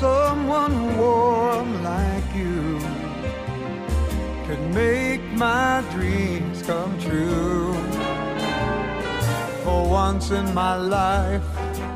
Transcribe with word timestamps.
someone 0.00 0.96
warm 0.96 1.68
like 1.82 2.28
you 2.34 2.80
could 4.46 4.64
make 4.72 5.22
my 5.34 5.84
dreams 5.92 6.62
come 6.62 6.98
true. 6.98 7.74
For 9.62 9.86
once 9.86 10.30
in 10.30 10.54
my 10.54 10.74
life, 10.74 11.44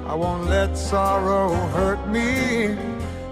I 0.06 0.14
won't 0.14 0.44
let 0.50 0.76
sorrow 0.76 1.48
hurt 1.76 2.02
me, 2.08 2.76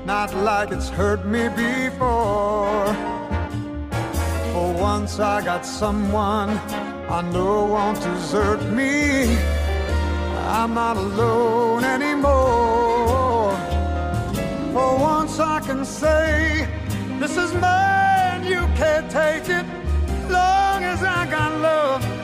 not 0.06 0.34
like 0.34 0.70
it's 0.70 0.88
hurt 0.88 1.26
me 1.26 1.42
before. 1.50 2.86
For 4.52 4.68
once, 4.72 5.20
I 5.20 5.44
got 5.44 5.66
someone 5.66 6.50
I 7.18 7.20
know 7.30 7.66
won't 7.74 8.00
desert 8.00 8.62
me. 8.78 9.36
I'm 10.58 10.72
not 10.72 10.96
alone 10.96 11.84
anymore. 11.84 12.91
For 14.72 14.96
once 14.96 15.38
I 15.38 15.60
can 15.60 15.84
say, 15.84 16.66
this 17.20 17.36
is 17.36 17.52
mine, 17.52 18.42
you 18.42 18.60
can't 18.74 19.10
take 19.10 19.50
it. 19.50 19.66
Long 20.30 20.82
as 20.82 21.02
I 21.02 21.30
got 21.30 21.60
love, 21.60 22.21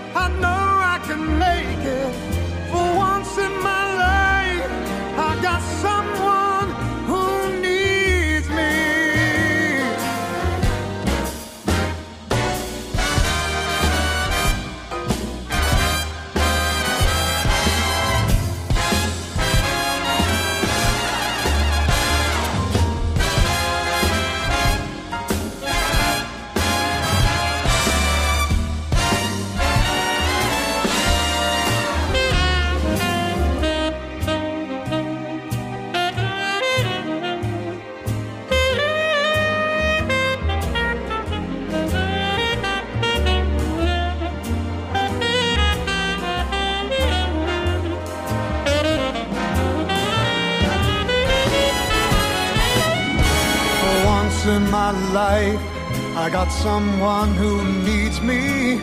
someone 56.63 57.35
who 57.35 57.63
needs 57.85 58.21
me, 58.21 58.81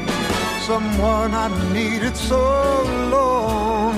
someone 0.61 1.33
I 1.33 1.47
needed 1.73 2.15
so 2.15 2.41
long. 3.15 3.93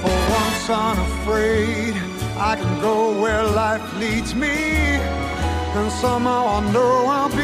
For 0.00 0.16
once, 0.38 0.70
unafraid, 0.70 1.94
I 2.38 2.56
can 2.56 2.80
go 2.80 3.20
where 3.20 3.42
life 3.42 3.86
leads 3.98 4.34
me, 4.34 4.56
and 5.76 5.92
somehow 5.92 6.46
I 6.56 6.72
know 6.72 7.06
I'll 7.16 7.36
be 7.36 7.43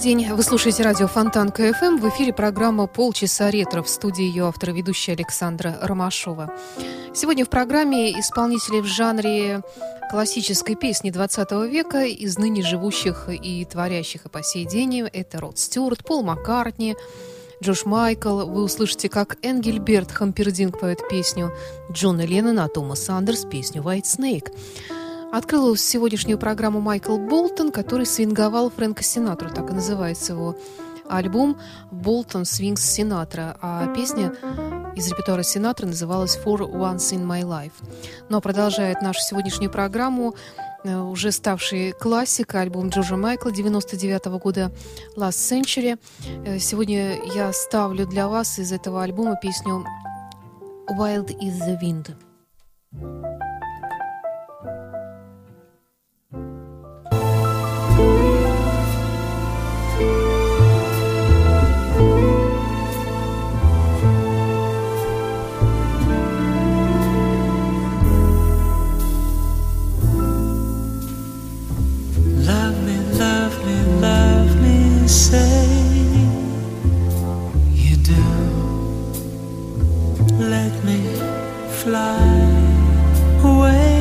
Добрый 0.00 0.14
день. 0.14 0.32
Вы 0.32 0.42
слушаете 0.42 0.82
радио 0.82 1.06
Фонтан 1.06 1.50
КФМ. 1.50 1.98
В 1.98 2.08
эфире 2.08 2.32
программа 2.32 2.86
«Полчаса 2.86 3.50
ретро» 3.50 3.82
в 3.82 3.88
студии 3.90 4.22
ее 4.22 4.46
автора 4.46 4.70
ведущая 4.70 5.12
Александра 5.12 5.76
Ромашова. 5.82 6.54
Сегодня 7.14 7.44
в 7.44 7.50
программе 7.50 8.18
исполнители 8.18 8.80
в 8.80 8.86
жанре 8.86 9.60
классической 10.10 10.74
песни 10.74 11.10
20 11.10 11.50
века 11.70 12.04
из 12.06 12.38
ныне 12.38 12.62
живущих 12.62 13.28
и 13.28 13.62
творящих 13.66 14.24
и 14.24 14.28
по 14.30 14.42
сей 14.42 14.64
день. 14.64 15.02
Это 15.02 15.38
Род 15.38 15.58
Стюарт, 15.58 16.02
Пол 16.02 16.22
Маккартни, 16.22 16.96
Джош 17.62 17.84
Майкл. 17.84 18.46
Вы 18.46 18.62
услышите, 18.62 19.10
как 19.10 19.36
Энгельберт 19.42 20.12
Хампердинг 20.12 20.80
поет 20.80 21.06
песню 21.10 21.52
Джона 21.92 22.24
Леннона, 22.24 22.64
а 22.64 22.68
Томас 22.68 23.06
Андерс 23.10 23.44
песню 23.44 23.82
«White 23.82 24.04
Snake». 24.04 24.50
Открыл 25.32 25.76
сегодняшнюю 25.76 26.38
программу 26.38 26.80
Майкл 26.80 27.16
Болтон, 27.16 27.70
который 27.70 28.04
свинговал 28.04 28.68
Фрэнка 28.68 29.04
Синатру, 29.04 29.48
так 29.48 29.70
и 29.70 29.72
называется 29.72 30.32
его 30.32 30.56
альбом 31.08 31.56
«Болтон 31.92 32.44
Свингс 32.44 32.82
Синатра», 32.82 33.56
а 33.60 33.86
песня 33.94 34.34
из 34.96 35.08
репертуара 35.08 35.44
Синатра 35.44 35.86
называлась 35.86 36.36
«For 36.36 36.58
Once 36.58 37.12
in 37.12 37.24
My 37.24 37.42
Life». 37.42 37.72
Но 37.80 38.26
ну, 38.28 38.36
а 38.38 38.40
продолжает 38.40 39.02
нашу 39.02 39.20
сегодняшнюю 39.20 39.70
программу 39.70 40.34
э, 40.82 40.96
уже 40.96 41.30
ставший 41.30 41.92
классик, 41.92 42.54
альбом 42.56 42.88
Джорджа 42.88 43.16
Майкла 43.16 43.52
99 43.52 44.26
года 44.42 44.72
«Last 45.16 45.62
Century». 45.62 45.96
Э, 46.44 46.58
Сегодня 46.58 47.22
я 47.34 47.52
ставлю 47.52 48.04
для 48.04 48.26
вас 48.26 48.58
из 48.58 48.72
этого 48.72 49.04
альбома 49.04 49.36
песню 49.40 49.84
«Wild 50.98 51.28
is 51.40 51.58
the 51.60 51.80
Wind». 51.80 52.16
Love 52.92 53.49
say 75.10 75.66
you 77.72 77.96
do. 77.96 78.24
Let 80.38 80.72
me 80.84 81.00
fly 81.82 82.20
away. 83.42 83.99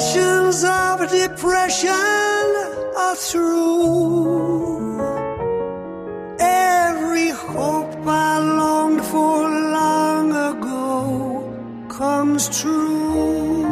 sessions 0.00 0.64
of 0.64 1.00
depression 1.10 2.46
are 2.96 3.14
through. 3.14 4.98
Every 6.40 7.28
hope 7.30 7.94
I 8.06 8.38
longed 8.38 9.04
for 9.04 9.48
long 9.78 10.30
ago 10.50 10.86
comes 11.88 12.48
true. 12.60 13.62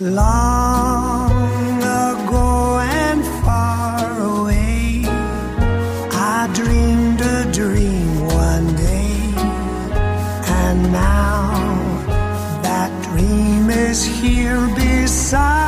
Long 0.00 1.78
ago 1.82 2.78
and 2.80 3.24
far 3.44 4.20
away, 4.20 5.04
I 6.12 6.50
dreamed 6.52 7.20
a 7.20 7.50
dream 7.50 8.26
one 8.26 8.76
day. 8.76 8.83
is 13.94 14.04
here 14.06 14.66
beside 14.74 15.63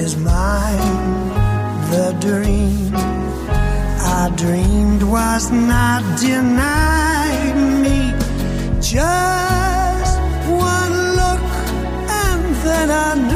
is 0.00 0.16
mine, 0.16 1.28
the 1.92 2.16
dream 2.20 2.92
I 2.96 4.32
dreamed 4.34 5.02
was 5.02 5.50
not 5.50 6.02
denied 6.18 7.58
me. 7.84 8.00
Just 8.80 10.16
one 10.70 10.94
look, 11.20 11.44
and 12.24 12.42
then 12.64 12.88
I 12.90 13.29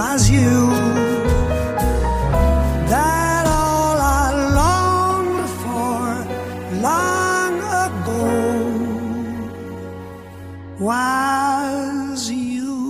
was 0.00 0.22
you. 0.36 0.56
That 2.92 3.44
all 3.60 3.98
I 4.22 4.26
longed 4.60 5.48
for 5.62 5.98
long 6.88 7.54
ago 7.86 8.26
was 10.88 12.20
you. 12.30 12.80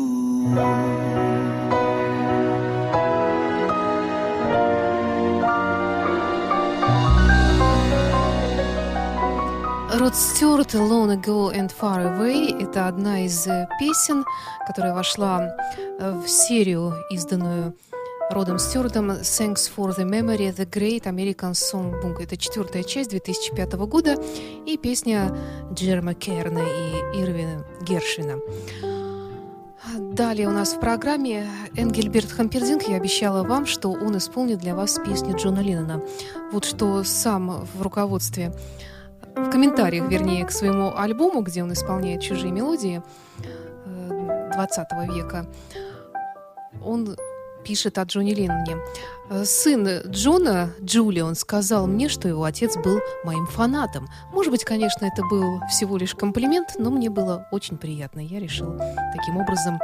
Род 10.01 10.15
Стюарт 10.15 10.73
«Long 10.75 11.11
Ago 11.11 11.51
and 11.51 11.71
Far 11.73 12.01
Away»— 12.11 12.63
это 12.65 12.87
одна 12.87 13.25
из 13.27 13.47
э, 13.47 13.69
песен, 13.79 14.25
которая 14.67 14.95
вошла 14.95 15.43
э, 15.43 15.90
в 16.01 16.27
серию, 16.27 16.95
изданную 17.11 17.75
Родом 18.31 18.59
Стюартом 18.59 19.11
«Thanks 19.11 19.71
for 19.77 19.95
the 19.95 20.09
Memory, 20.09 20.55
The 20.55 20.65
Great 20.65 21.03
American 21.03 21.53
Songbook». 21.53 22.23
Это 22.23 22.37
четвертая 22.37 22.85
часть 22.85 23.11
2005 23.11 23.73
года 23.75 24.17
и 24.67 24.79
песня 24.79 25.37
Джерма 25.73 26.15
Керна 26.15 26.61
и 26.61 27.21
Ирвина 27.21 27.67
Гершвина. 27.83 28.39
Далее 29.99 30.49
у 30.49 30.53
нас 30.53 30.75
в 30.75 30.81
программе 30.81 31.47
Энгельберт 31.77 32.31
Хампердинг. 32.31 32.85
Я 32.85 32.97
обещала 32.97 33.43
вам, 33.43 33.67
что 33.67 33.91
он 33.91 34.17
исполнит 34.17 34.61
для 34.61 34.75
вас 34.75 34.99
песню 35.05 35.37
Джона 35.37 35.61
Леннона. 35.61 36.03
Вот 36.53 36.65
что 36.65 37.05
сам 37.05 37.67
в 37.75 37.83
руководстве 37.83 38.53
в 39.35 39.51
комментариях, 39.51 40.09
вернее, 40.09 40.47
к 40.47 40.51
своему 40.51 40.97
альбому, 40.97 41.43
где 41.43 41.63
он 41.63 41.73
исполняет 41.73 42.23
чужие 42.23 42.53
мелодии 42.53 43.03
э, 43.85 44.51
20 44.55 44.87
века, 45.15 45.47
он 46.85 47.17
пишет 47.65 47.99
о 47.99 48.03
Джоне 48.03 48.35
Ленноне. 48.35 48.79
«Э, 49.29 49.45
Сын 49.45 49.87
Джона, 50.07 50.73
Джулиан, 50.81 51.35
сказал 51.35 51.87
мне, 51.87 52.09
что 52.09 52.29
его 52.29 52.45
отец 52.45 52.77
был 52.77 53.01
моим 53.25 53.47
фанатом. 53.47 54.09
Может 54.33 54.51
быть, 54.51 54.65
конечно, 54.65 55.05
это 55.05 55.23
был 55.31 55.61
всего 55.71 55.97
лишь 55.97 56.15
комплимент, 56.15 56.71
но 56.79 56.91
мне 56.91 57.11
было 57.11 57.47
очень 57.53 57.77
приятно. 57.77 58.21
Я 58.21 58.41
решил 58.41 58.79
таким 59.15 59.37
образом 59.37 59.79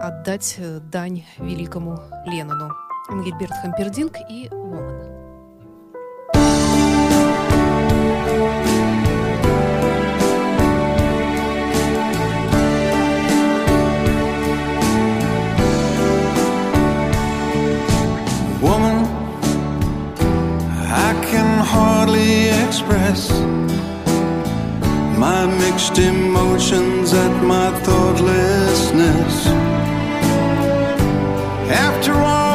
отдать 0.00 0.56
э, 0.58 0.80
дань 0.80 1.24
великому 1.38 2.00
Леннону. 2.26 2.70
Энгельберт 3.10 3.52
Хампердинг 3.60 4.16
и 4.28 4.48
Воман. 4.50 5.29
Express 22.70 23.28
my 25.18 25.44
mixed 25.58 25.98
emotions 25.98 27.12
at 27.12 27.42
my 27.42 27.68
thoughtlessness. 27.80 29.46
After 31.68 32.12
all, 32.12 32.49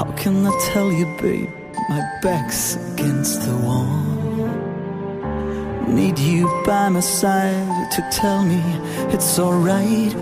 How 0.00 0.10
can 0.12 0.46
I 0.46 0.58
tell 0.72 0.90
you, 0.90 1.04
babe? 1.20 1.50
My 1.90 2.00
back's 2.22 2.76
against 2.92 3.42
the 3.42 3.54
wall. 3.58 4.00
Need 5.86 6.18
you 6.18 6.48
by 6.64 6.88
my 6.88 7.00
side 7.00 7.92
to 7.92 8.00
tell 8.10 8.42
me 8.42 8.62
it's 9.14 9.38
alright. 9.38 10.16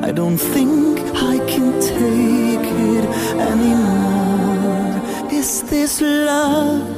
I 0.00 0.12
don't 0.12 0.38
think 0.38 0.98
I 1.14 1.36
can 1.46 1.78
take 1.78 2.68
it 2.94 3.04
anymore. 3.52 4.96
Is 5.30 5.62
this 5.64 6.00
love 6.00 6.88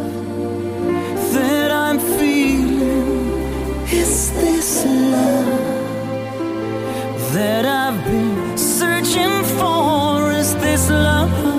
that 1.34 1.72
I'm 1.72 1.98
feeling? 1.98 3.32
Is 3.90 4.30
this 4.34 4.84
love 4.86 5.48
that 7.34 7.64
I've 7.66 8.04
been 8.04 8.56
searching 8.56 9.42
for? 9.58 10.30
Is 10.30 10.54
this 10.62 10.88
love? 10.90 11.49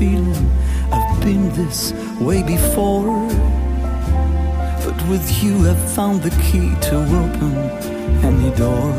Feeling. 0.00 0.50
I've 0.90 1.20
been 1.20 1.50
this 1.52 1.92
way 2.18 2.42
before. 2.42 3.28
But 4.84 4.98
with 5.10 5.26
you, 5.42 5.68
I've 5.68 5.84
found 5.96 6.22
the 6.22 6.34
key 6.46 6.70
to 6.88 6.94
open 7.22 7.54
any 8.30 8.50
door. 8.56 8.92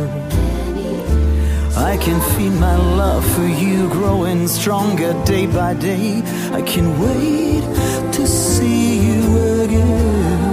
I 1.75 1.97
can 2.05 2.19
feel 2.33 2.53
my 2.69 2.75
love 2.75 3.25
for 3.35 3.47
you 3.63 3.89
growing 3.89 4.47
stronger 4.47 5.13
day 5.25 5.47
by 5.47 5.73
day. 5.73 6.21
I 6.59 6.61
can 6.61 6.87
wait 7.05 7.65
to 8.17 8.27
see 8.27 9.07
you 9.07 9.23
again. 9.63 10.50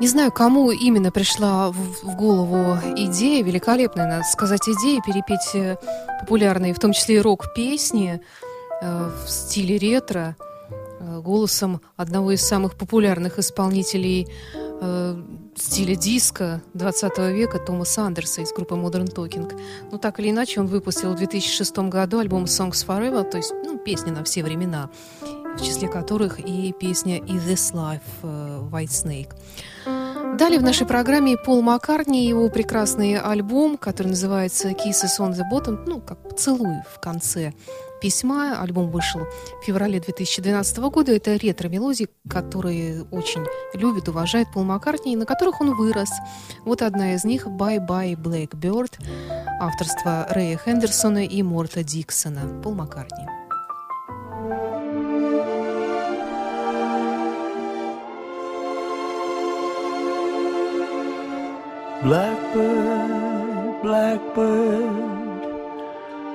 Не 0.00 0.08
знаю, 0.08 0.32
кому 0.32 0.70
именно 0.70 1.12
пришла 1.12 1.70
в, 1.70 2.16
голову 2.16 2.78
идея, 2.96 3.44
великолепная, 3.44 4.06
надо 4.06 4.24
сказать, 4.24 4.66
идея 4.66 5.02
перепеть 5.02 5.54
э, 5.54 5.76
популярные, 6.20 6.72
в 6.72 6.78
том 6.78 6.92
числе 6.92 7.16
и 7.16 7.20
рок-песни 7.20 8.22
э, 8.80 9.10
в 9.26 9.28
стиле 9.28 9.76
ретро 9.76 10.36
э, 11.00 11.20
голосом 11.20 11.82
одного 11.96 12.32
из 12.32 12.40
самых 12.40 12.76
популярных 12.76 13.38
исполнителей 13.38 14.28
стиля 15.56 15.94
диска 15.94 16.62
20 16.72 17.18
века 17.18 17.58
Томаса 17.58 18.04
Андерса 18.04 18.40
из 18.40 18.50
группы 18.50 18.76
Modern 18.76 19.14
Talking. 19.14 19.60
Ну, 19.92 19.98
так 19.98 20.18
или 20.18 20.30
иначе, 20.30 20.60
он 20.60 20.68
выпустил 20.68 21.12
в 21.12 21.16
2006 21.16 21.78
году 21.80 22.18
альбом 22.18 22.44
Songs 22.44 22.86
Forever, 22.86 23.30
то 23.30 23.36
есть 23.36 23.52
ну, 23.62 23.76
песни 23.76 24.10
на 24.10 24.24
все 24.24 24.42
времена, 24.42 24.88
в 25.56 25.62
числе 25.62 25.88
которых 25.88 26.38
и 26.38 26.72
песня 26.72 27.18
«Is 27.18 27.46
This 27.46 27.72
Life» 27.74 28.00
э, 28.22 28.60
White 28.70 28.88
Snake. 28.88 29.30
Далее 30.38 30.60
в 30.60 30.62
нашей 30.62 30.86
программе 30.86 31.36
Пол 31.36 31.60
Маккартни 31.60 32.24
и 32.24 32.28
его 32.28 32.48
прекрасный 32.48 33.18
альбом, 33.18 33.76
который 33.76 34.08
называется 34.08 34.70
Kisses 34.70 35.18
on 35.18 35.32
the 35.32 35.42
Bottom, 35.52 35.84
ну, 35.86 36.00
как 36.00 36.22
поцелуй 36.22 36.76
в 36.94 37.00
конце 37.00 37.52
письма. 38.00 38.60
Альбом 38.60 38.90
вышел 38.90 39.20
в 39.60 39.64
феврале 39.64 40.00
2012 40.00 40.78
года. 40.78 41.12
Это 41.12 41.36
ретро-мелодии, 41.36 42.08
которые 42.28 43.04
очень 43.10 43.44
любит, 43.74 44.08
уважает 44.08 44.48
Пол 44.52 44.64
Маккартни, 44.64 45.12
и 45.12 45.16
на 45.16 45.26
которых 45.26 45.60
он 45.60 45.74
вырос. 45.74 46.10
Вот 46.64 46.80
одна 46.82 47.14
из 47.14 47.24
них 47.24 47.46
«Bye 47.46 47.86
Bye 47.86 48.14
Blackbird», 48.14 48.92
авторство 49.60 50.26
Рэя 50.30 50.58
Хендерсона 50.64 51.26
и 51.26 51.42
Морта 51.42 51.82
Диксона. 51.82 52.62
Пол 52.62 52.74
Маккартни. 52.74 53.26
Blackbird, 62.02 63.82
blackbird, 63.82 65.44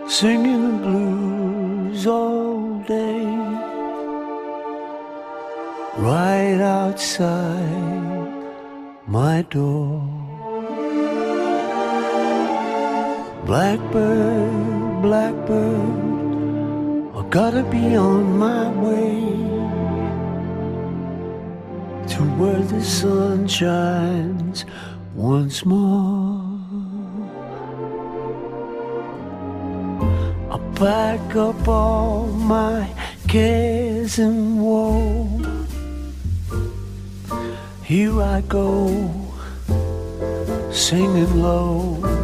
singing 0.07 0.61
the 0.61 0.77
blues 0.77 2.05
all 2.05 2.83
day. 2.87 3.25
Right 5.97 6.61
outside 6.61 8.31
my 9.07 9.41
door. 9.49 10.03
Blackbird, 13.47 15.01
blackbird, 15.01 15.95
I 17.15 17.27
gotta 17.31 17.63
be 17.63 17.97
on 17.97 18.37
my 18.37 18.69
way 18.69 19.15
to 22.13 22.21
where 22.37 22.61
the 22.61 22.83
sun 22.83 23.47
shines 23.47 24.63
once 25.15 25.65
more. 25.65 26.59
I 30.51 30.57
pack 30.75 31.35
up 31.35 31.67
all 31.67 32.27
my 32.27 32.87
cares 33.27 34.19
and 34.19 34.61
woe. 34.61 35.41
Here 37.83 38.21
I 38.21 38.41
go, 38.41 38.89
singing 40.71 41.41
low. 41.41 42.14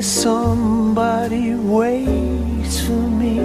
Somebody 0.00 1.54
waits 1.54 2.80
for 2.86 2.92
me, 2.92 3.40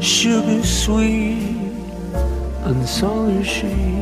sugar 0.00 0.64
sweet, 0.64 1.70
and 2.64 2.88
so 2.88 3.26
is 3.26 3.46
she. 3.46 3.97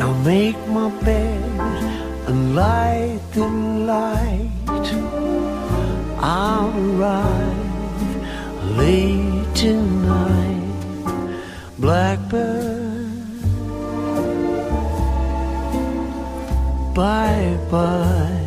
Now 0.00 0.14
make 0.24 0.56
my 0.66 0.88
bed 1.04 1.60
and 2.26 2.56
light 2.56 3.20
the 3.34 3.46
light. 3.46 4.88
I'll 6.18 6.72
arrive 6.88 8.16
late 8.78 9.54
tonight, 9.54 10.72
Blackbird. 11.78 13.10
Bye 16.94 17.58
bye. 17.70 18.39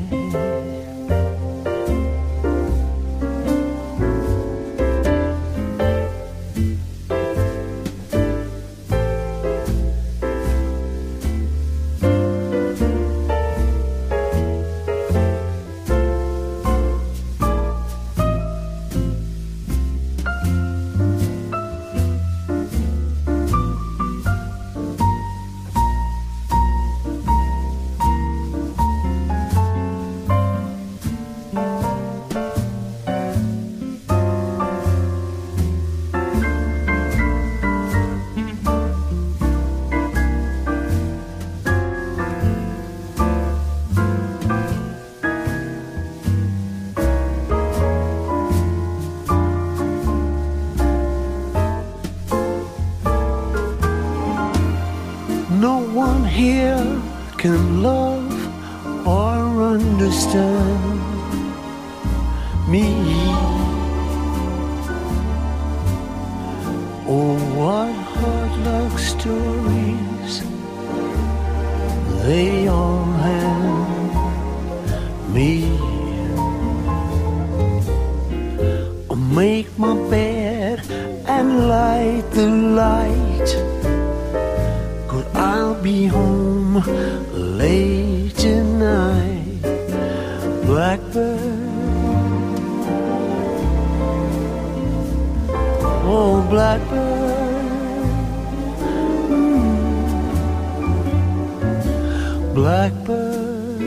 Blackbird. 102.54 103.82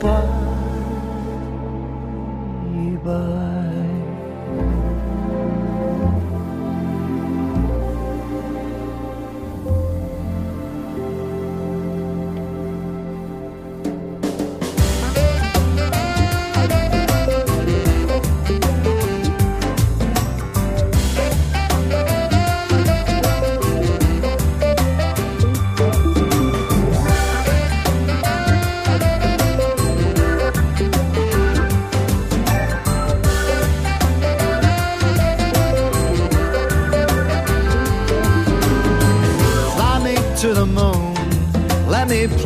Bye 0.00 0.56
bye. 3.04 3.37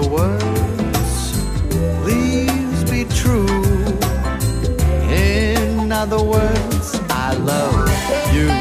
Other 0.00 0.12
words, 0.12 1.42
please 2.02 2.90
be 2.90 3.04
true. 3.14 3.46
In 5.10 5.92
other 5.92 6.22
words, 6.22 6.98
I 7.10 7.34
love 7.34 8.34
you. 8.34 8.59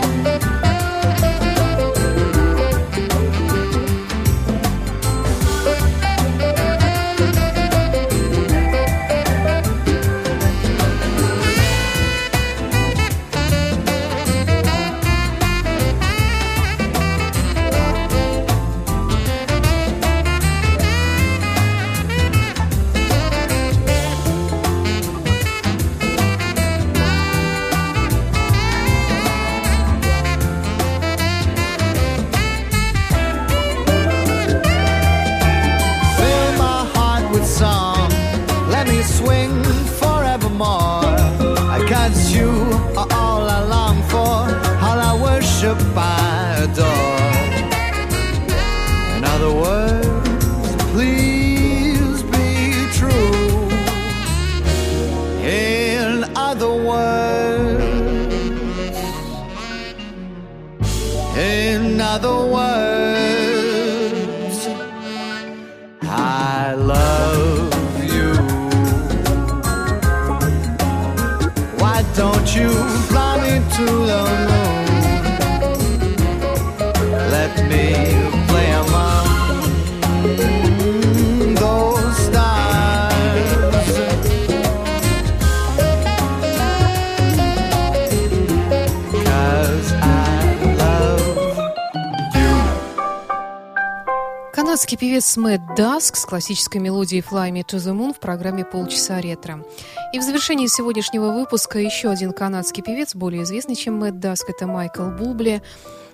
Канадский 94.69 94.99
певец 94.99 95.35
Мэтт 95.35 95.63
Даск 95.75 96.15
с 96.15 96.25
классической 96.25 96.79
мелодией 96.79 97.23
«Fly 97.27 97.49
Me 97.49 97.65
to 97.65 97.77
the 97.79 97.91
Moon» 97.91 98.13
в 98.13 98.19
программе 98.19 98.63
«Полчаса 98.63 99.19
ретро». 99.19 99.65
И 100.13 100.19
в 100.19 100.21
завершении 100.21 100.67
сегодняшнего 100.67 101.31
выпуска 101.31 101.79
еще 101.79 102.09
один 102.11 102.33
канадский 102.33 102.83
певец, 102.83 103.15
более 103.15 103.41
известный, 103.41 103.73
чем 103.73 103.95
Мэтт 103.95 104.19
Даск, 104.19 104.47
это 104.47 104.67
Майкл 104.67 105.09
Бубле. 105.09 105.63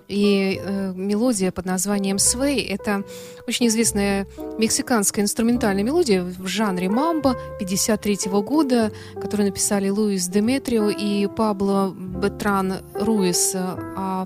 И 0.07 0.61
э, 0.63 0.93
мелодия 0.95 1.51
под 1.51 1.65
названием 1.65 2.17
«Свей»— 2.17 2.61
это 2.69 3.03
очень 3.45 3.67
известная 3.67 4.25
мексиканская 4.57 5.25
инструментальная 5.25 5.83
мелодия 5.83 6.23
в 6.23 6.47
жанре 6.47 6.87
мамба 6.87 7.35
53 7.59 8.29
года, 8.41 8.93
которую 9.21 9.47
написали 9.47 9.89
Луис 9.89 10.29
Деметрио 10.29 10.89
и 10.91 11.27
Пабло 11.27 11.93
Бетран 11.93 12.75
Руис. 12.93 13.51
А 13.53 14.25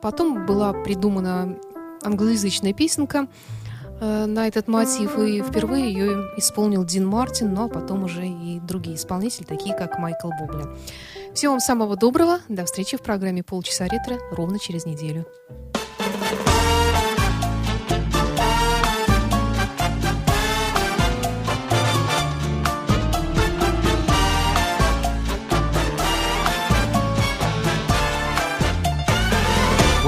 потом 0.00 0.46
была 0.46 0.72
придумана 0.72 1.56
англоязычная 2.02 2.72
песенка 2.72 3.26
э, 4.00 4.26
на 4.26 4.46
этот 4.46 4.68
мотив, 4.68 5.18
и 5.18 5.42
впервые 5.42 5.92
ее 5.92 6.10
исполнил 6.36 6.84
Дин 6.84 7.06
Мартин, 7.06 7.52
но 7.52 7.68
потом 7.68 8.04
уже 8.04 8.26
и 8.26 8.60
другие 8.60 8.96
исполнители, 8.96 9.44
такие 9.44 9.74
как 9.74 9.98
Майкл 9.98 10.30
Бубля. 10.40 10.66
Всего 11.34 11.52
вам 11.52 11.60
самого 11.60 11.96
доброго, 11.96 12.40
до 12.48 12.64
встречи 12.64 12.96
в 12.96 13.02
программе 13.02 13.42
«Полчаса 13.42 13.86
ретро» 13.86 14.18
ровно 14.32 14.58
через 14.58 14.84
неделю. 14.84 15.26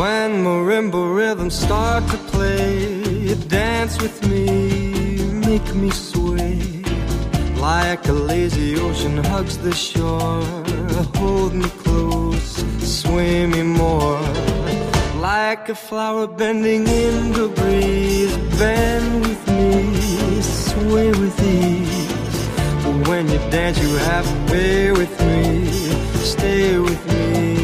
When 0.04 0.44
marimba 0.44 1.02
rhythms 1.16 1.54
start 1.58 2.06
to 2.10 2.18
play, 2.32 3.34
dance 3.48 3.96
with 4.02 4.16
me, 4.28 5.16
make 5.46 5.74
me 5.74 5.88
sway. 5.88 6.60
Like 7.56 8.06
a 8.08 8.12
lazy 8.12 8.76
ocean 8.76 9.16
hugs 9.24 9.56
the 9.56 9.74
shore, 9.74 10.42
hold 11.16 11.54
me 11.54 11.70
close, 11.84 12.52
sway 12.82 13.46
me 13.46 13.62
more. 13.62 14.20
Like 15.30 15.70
a 15.70 15.74
flower 15.74 16.26
bending 16.26 16.86
in 16.86 17.32
the 17.32 17.48
breeze, 17.48 18.36
bend 18.58 19.22
with 19.22 19.44
me, 19.56 20.42
sway 20.42 21.08
with 21.12 21.40
ease. 21.42 23.08
When 23.08 23.26
you 23.30 23.38
dance, 23.50 23.78
you 23.80 23.96
have 24.10 24.26
to 24.26 24.52
be 24.52 24.90
with 25.00 25.14
me, 25.28 25.64
stay 26.34 26.78
with 26.78 27.02
me, 27.06 27.63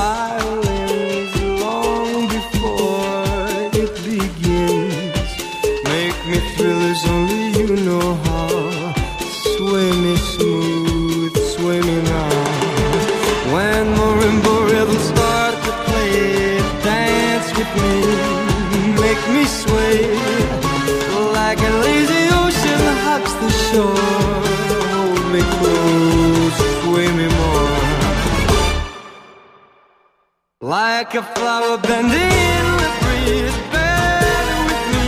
Like 30.71 31.15
a 31.15 31.21
flower 31.21 31.77
bending 31.79 32.15
in 32.15 32.65
the 32.79 32.89
breeze, 33.01 33.57
bend 33.73 34.59
with 34.69 34.85
me, 34.93 35.05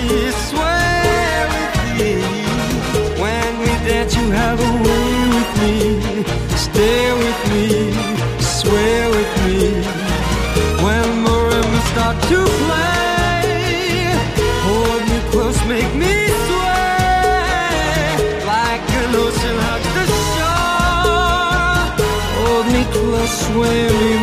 swear 0.49 1.47
with 1.56 1.76
me. 1.99 2.13
When 3.21 3.49
we 3.60 3.71
dance, 3.88 4.13
you 4.13 4.28
have 4.32 4.60
a 4.60 4.71
way 4.84 5.10
with 5.36 5.52
me. 5.62 5.76
Stay 6.58 7.04
with 7.23 7.41
me, 7.52 7.65
swear 8.41 9.04
with 9.15 9.34
me. 9.45 9.62
When 10.84 11.02
the 11.08 11.15
marimbas 11.23 11.86
start 11.93 12.17
to 12.32 12.39
play, 12.65 14.12
hold 14.67 15.02
me 15.12 15.19
close, 15.32 15.60
make 15.71 15.91
me 15.95 16.15
sway. 16.45 18.17
Like 18.52 18.84
an 18.99 19.15
ocean 19.15 19.58
hugs 19.65 19.91
the 19.95 20.06
shore, 20.34 21.88
hold 22.36 22.67
me 22.76 22.84
close, 22.91 23.34
sway 23.47 23.88
me. 24.17 24.22